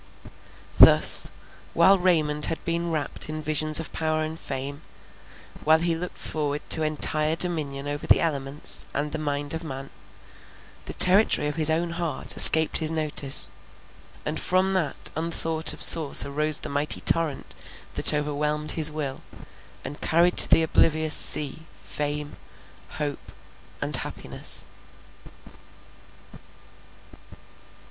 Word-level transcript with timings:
Thus, 0.79 1.29
while 1.75 1.99
Raymond 1.99 2.47
had 2.47 2.65
been 2.65 2.89
wrapt 2.89 3.29
in 3.29 3.39
visions 3.39 3.79
of 3.79 3.93
power 3.93 4.23
and 4.23 4.39
fame, 4.39 4.81
while 5.63 5.77
he 5.77 5.93
looked 5.95 6.17
forward 6.17 6.67
to 6.71 6.81
entire 6.81 7.35
dominion 7.35 7.87
over 7.87 8.07
the 8.07 8.19
elements 8.19 8.87
and 8.95 9.11
the 9.11 9.19
mind 9.19 9.53
of 9.53 9.63
man, 9.63 9.91
the 10.85 10.95
territory 10.95 11.47
of 11.47 11.55
his 11.55 11.69
own 11.69 11.91
heart 11.91 12.35
escaped 12.35 12.77
his 12.79 12.89
notice; 12.89 13.51
and 14.25 14.39
from 14.39 14.73
that 14.73 15.11
unthought 15.15 15.71
of 15.71 15.83
source 15.83 16.25
arose 16.25 16.57
the 16.57 16.67
mighty 16.67 17.01
torrent 17.01 17.53
that 17.93 18.11
overwhelmed 18.11 18.71
his 18.71 18.89
will, 18.91 19.21
and 19.85 20.01
carried 20.01 20.35
to 20.37 20.49
the 20.49 20.63
oblivious 20.63 21.13
sea, 21.13 21.67
fame, 21.75 22.37
hope, 22.93 23.31
and 23.79 23.97
happiness. 23.97 24.65